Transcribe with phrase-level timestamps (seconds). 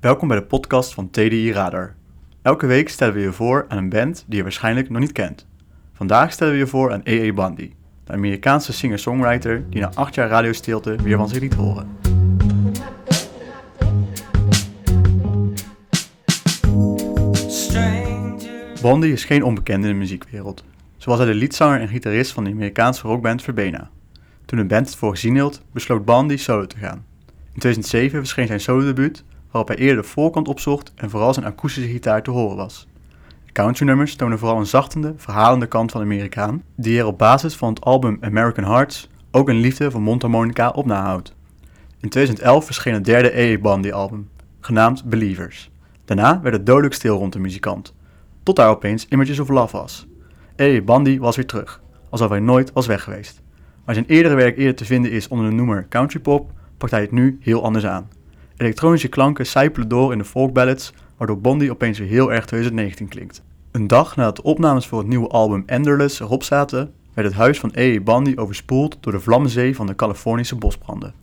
[0.00, 1.94] Welkom bij de podcast van TDI Radar.
[2.42, 5.46] Elke week stellen we je voor aan een band die je waarschijnlijk nog niet kent.
[5.92, 7.32] Vandaag stellen we je voor aan A.A.
[7.32, 7.72] Bundy,
[8.04, 11.88] de Amerikaanse singer-songwriter die na acht jaar radiostilte weer van zich liet horen.
[18.82, 20.64] Bundy is geen onbekende in de muziekwereld.
[20.96, 23.90] Zo was hij de liedzanger en gitarist van de Amerikaanse rockband Verbena.
[24.44, 27.04] Toen de band het voor gezien hield, besloot Bundy solo te gaan.
[27.26, 31.90] In 2007 verscheen zijn solodebuut, waarop hij eerder de voorkant opzocht en vooral zijn akoestische
[31.90, 32.88] gitaar te horen was.
[33.52, 37.84] Countrynummers tonen vooral een zachtende, verhalende kant van Amerikaan, die er op basis van het
[37.84, 41.34] album American Hearts ook een liefde voor mondharmonica op nahoudt.
[42.00, 43.58] In 2011 verscheen het derde A.A.
[43.58, 44.28] Bundy album,
[44.60, 45.70] genaamd Believers.
[46.04, 47.94] Daarna werd het dodelijk stil rond de muzikant,
[48.42, 50.06] tot daar opeens Images of Love was.
[50.60, 50.80] A.A.
[50.80, 51.80] Bundy was weer terug,
[52.10, 53.42] alsof hij nooit was weg geweest.
[53.84, 57.12] Waar zijn eerdere werk eerder te vinden is onder de noemer countrypop, pakt hij het
[57.12, 58.08] nu heel anders aan.
[58.60, 63.42] Elektronische klanken sijpelen door in de folkballads, waardoor Bondi opeens weer heel erg 2019 klinkt.
[63.70, 67.58] Een dag nadat de opnames voor het nieuwe album Enderless erop zaten, werd het huis
[67.58, 68.00] van A.A.
[68.00, 71.14] Bundy overspoeld door de vlammenzee van de Californische bosbranden.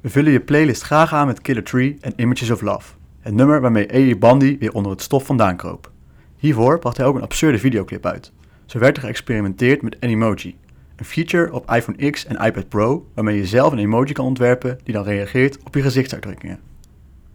[0.00, 3.60] We vullen je playlist graag aan met Killer Tree en Images of Love, het nummer
[3.60, 4.18] waarmee A.A.
[4.18, 5.90] Bundy weer onder het stof vandaan kroop.
[6.36, 8.32] Hiervoor bracht hij ook een absurde videoclip uit.
[8.66, 10.56] Zo werd er geëxperimenteerd met Animoji,
[10.96, 14.78] een feature op iPhone X en iPad Pro waarmee je zelf een emoji kan ontwerpen
[14.84, 16.67] die dan reageert op je gezichtsuitdrukkingen.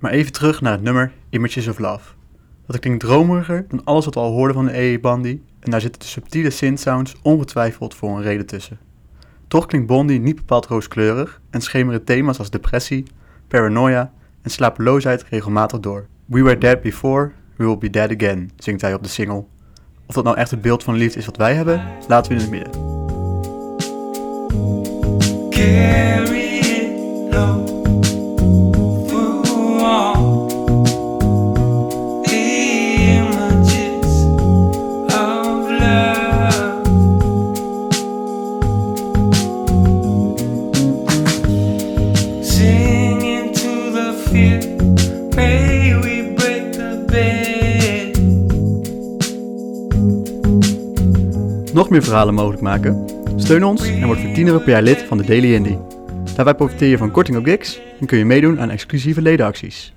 [0.04, 2.14] Maar even terug naar het nummer Images of Love.
[2.68, 5.00] Dat klinkt dromeriger dan alles wat we al hoorden van de A.A.
[5.00, 8.80] Bundy en daar zitten de subtiele synth-sounds ongetwijfeld voor een reden tussen.
[9.48, 13.04] Toch klinkt Bondi niet bepaald rooskleurig en schemeren thema's als depressie,
[13.48, 16.08] paranoia en slapeloosheid regelmatig door.
[16.26, 19.46] We were dead before, we will be dead again, zingt hij op de single.
[20.06, 22.44] Of dat nou echt het beeld van liefde is wat wij hebben, laten we in
[22.44, 22.93] het midden.
[51.74, 53.06] Nog meer verhalen mogelijk maken?
[53.36, 55.78] Steun ons en word voor 10 euro per jaar lid van de Daily Indie.
[56.36, 59.94] Daarbij profiteer je van korting op gigs en kun je meedoen aan exclusieve ledenacties.